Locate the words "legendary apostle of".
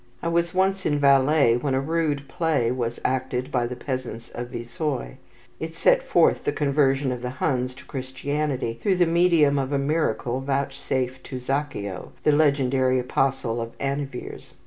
12.31-13.77